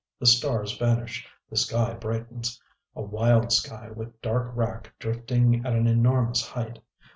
The 0.19 0.25
stars 0.25 0.75
vanish; 0.75 1.27
the 1.47 1.55
sky 1.55 1.93
brightens. 1.93 2.59
A 2.95 3.03
wild 3.03 3.51
sky, 3.51 3.91
with 3.91 4.19
dark 4.23 4.51
wrack 4.55 4.91
drifting 4.97 5.63
at 5.63 5.75
an 5.75 5.85
enormous 5.85 6.43
height. 6.43 6.79